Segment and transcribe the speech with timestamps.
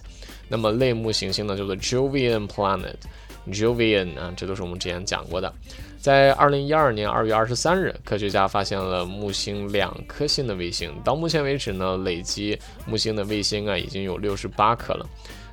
[0.49, 5.53] 那么类木行星呢叫做 Jovian planet，Jovian 啊，这都是我们之前讲过的。
[6.01, 10.91] 在二零一二年二月二十三日，科学家发现了木星两颗新的卫星。
[11.05, 15.05] 到目前为止呢，累积木星的卫星啊已经有六十八颗了。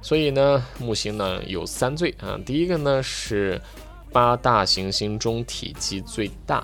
[0.05, 3.59] 所以呢，木星呢有三最啊，第一个呢是
[4.13, 6.63] 八大行星中体积最大。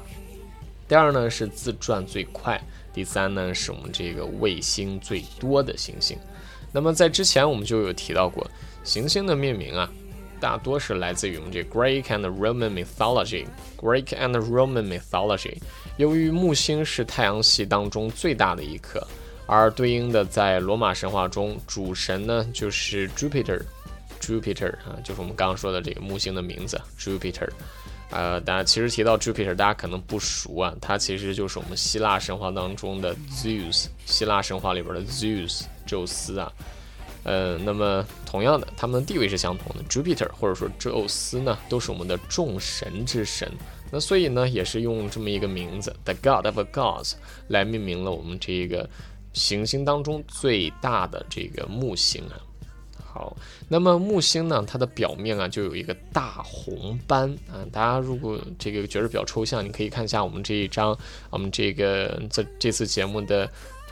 [0.88, 2.62] 第二呢是自转最快，
[2.94, 6.16] 第三呢是我们这个卫星最多的行星。
[6.72, 8.48] 那么在之前我们就有提到过，
[8.84, 9.92] 行星的命名啊，
[10.40, 13.48] 大多是来自于我们这 Greek and Roman mythology。
[13.76, 15.58] Greek and Roman mythology。
[15.98, 19.02] 由于木星是太阳系当中最大的一颗，
[19.46, 23.62] 而对应的在罗马神话中主神呢就是 Jupiter。
[24.20, 27.50] Jupiter 啊，就是我们刚刚说的这个木星的名字 Jupiter。
[28.12, 36.52] 呃，大家其实提到 Jupiter，大家可能不熟啊，它其实就是我们希腊神话当中的 Zeus，希腊神话里边的 Zeus，宙斯啊。
[37.24, 43.50] 呃，那么同样的，他们的地位是相同的，Jupiter 或者说宙斯呢，都是我们的众神之神。
[43.92, 47.14] 那所以呢，也是用这么一个名字，The God of Gods，
[47.48, 48.90] 来命名了我们这个
[49.34, 52.36] 行星当中最大的这个木星啊。
[53.14, 53.36] 好，
[53.68, 54.64] 那么木星呢？
[54.66, 57.60] 它的表面啊，就有一个大红斑啊。
[57.70, 60.98] 大家如果这个觉得比较抽象，你可以看一下我们这一张，
[61.30, 63.52] 我们这个这这次节目的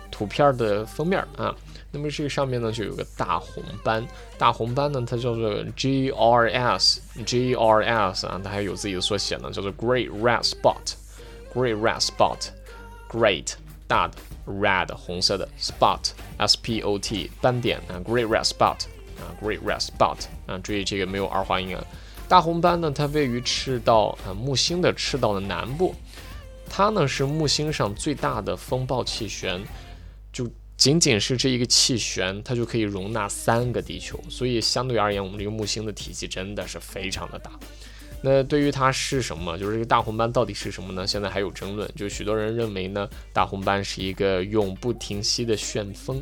[0.10, 1.54] 图片的封面啊。
[1.92, 4.08] 那么这个上面呢，就有个大红斑。
[4.38, 6.88] 大红斑呢，它叫做 GRS，GRS
[8.26, 13.54] 啊，它还有自己的缩写呢，叫做 Great Red Spot，Great Red Spot，Great
[13.86, 14.14] 大的
[14.50, 18.78] Red 红色的 Spot，S P O T 斑点啊，Great Red Spot。
[19.20, 21.86] 啊，Great Red Spot 啊，注意这个没有儿化音啊。
[22.30, 25.94] 大红斑呢，它位于赤道啊木星的赤道的南部，
[26.70, 29.62] 它呢是木星上最大的风暴气旋，
[30.32, 37.52] 就仅仅是这一个气旋，它就可以容纳三个地球，所以相对而言，我们这个木星的体积真的是非常的大。
[38.22, 41.08] 那对于它是什么，就是这个大红斑到底是什么呢？
[41.08, 46.22] 现在还有争论，就许多人认为呢，大红斑是一个永不停息的旋风。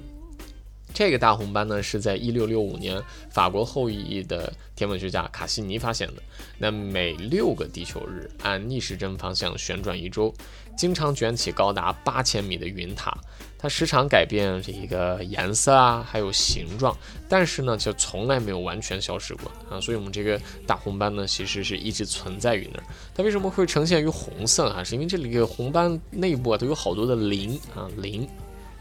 [0.98, 3.00] 这个大红斑呢，是在一六六五年
[3.30, 6.14] 法国后裔的天文学家卡西尼发现的。
[6.58, 10.34] 那每六个地球日按逆时针方向旋转一周，
[10.76, 13.16] 经常卷起高达八千米的云塔。
[13.60, 16.98] 它时常改变这一个颜色啊，还有形状，
[17.30, 19.80] 但是呢，就从来没有完全消失过啊。
[19.80, 22.84] 所以，我们这个大红斑呢，其实是一直存在于那儿。
[23.14, 24.84] 它为什么会呈现于红色啊？
[24.84, 28.28] 是因为这里个红斑内部啊，都有好多的磷啊磷。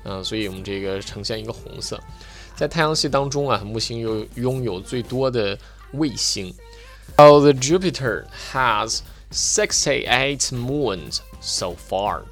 [0.09, 2.01] 嗯，所以我们这个呈现一个红色，
[2.54, 5.59] 在太阳系当中啊，木星又拥有最多的
[5.95, 6.54] 卫星。
[7.16, 9.01] Oh, the Jupiter has
[9.33, 12.22] sixty-eight moons so far.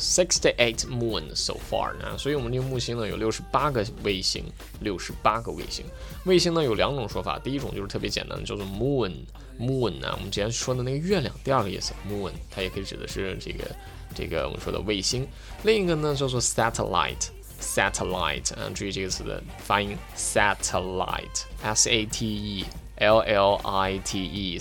[0.00, 4.42] Sixty-eight moons so far 啊，所以我们这个木星呢有六十八个卫星，
[4.80, 5.84] 六十八个卫星。
[6.24, 13.70] 卫星呢有两种说法，第一种就是特别简单的，叫做 moon，moon 啊，我们之前说的那个月亮，第二个意思 moon，它也可以指的是这个。
[14.12, 15.24] 这个我们说的卫星，
[15.62, 22.64] 另一个呢叫做 satellite，satellite 啊，注意这个词的发音，satellite，s a t e
[22.96, 24.58] l l i t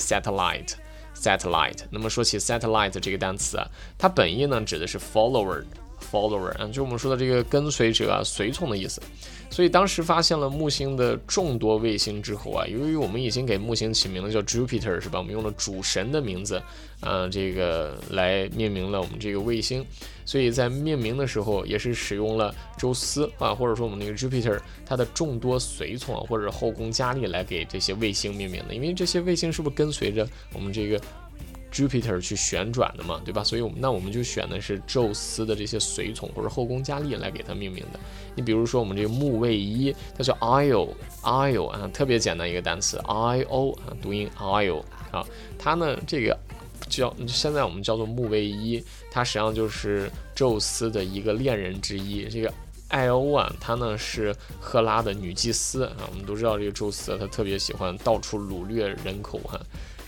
[1.19, 1.80] satellite。
[1.89, 3.68] 那么说起 satellite 这个单词啊，
[3.98, 5.63] 它本意呢指的是 follower。
[6.11, 9.01] Follower 啊，就我们说的这个跟随者啊，随从的意思。
[9.51, 15.17] 所以当时发现了木星的众多卫星之后啊，由于我们已经给木星起名了叫 Jupiter 是吧？
[15.17, 16.61] 我们用了主神的名字，
[17.00, 19.83] 啊，这个来命名了我们这个卫星。
[20.23, 31.01] 所以在命名的时候也是使用了宙斯啊，或者说我们那个 Jupiter 它的众多随从啊或者后宫佳丽来给这些卫星命名的，因为这些卫星是不是跟随着我们这个
[31.71, 33.44] ？Jupiter 去旋转的嘛，对吧？
[33.44, 38.00] 所以，我们那我们就选的是宙斯的这些随从或者后宫佳丽来给它命名的。
[38.36, 45.25] 你比如说，我们这个木卫一，它叫 Io，Io 啊，特别简单一个单词，I-O 啊，读音 Io 啊。
[45.57, 46.38] 它呢，这个
[46.88, 52.27] 叫现在我们叫做木卫一，它实际上就是宙斯的一个恋人之一。
[52.30, 52.51] 这个
[52.88, 55.95] 艾欧啊，她呢是赫拉的女祭司啊。
[56.10, 59.60] 我们都知道，这个宙斯他特别喜欢到处掳掠人口哈。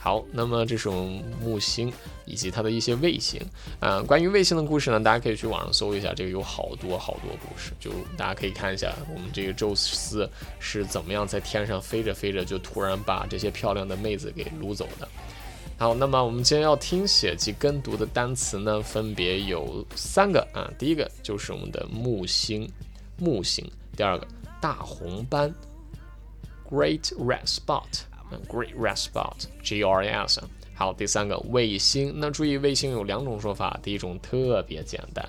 [0.04, 1.94] 好，那么这是我们木星
[2.26, 3.40] 以及它的一些卫星
[3.80, 4.02] 啊。
[4.02, 10.28] 关于卫星的故事呢，大家可以去网上搜一下，这个有好多好多故事，就大家可以看一下我们这个宙斯
[10.60, 15.08] 是怎么样在天上飞着飞着就突然把这些漂亮的妹子给掳走的。
[15.78, 20.68] 好，那么我们今天要听写及跟读的单词呢，分别有三个啊。
[20.80, 22.68] 第一个就是我们的木星，
[23.20, 23.64] 木星；
[23.96, 24.28] 第二个
[24.60, 25.54] 大红斑
[26.68, 27.86] ，Great Red Spot。
[28.48, 30.42] Great Red Spot，G R A S。
[30.74, 32.14] 好，第三个卫星。
[32.16, 35.24] 那注意，卫星有两种说法，第一种特别简单，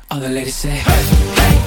[0.08, 1.65] All the.